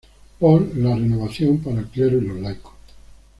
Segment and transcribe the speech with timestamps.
[0.39, 2.73] Paul la renovación para el clero y los laicos.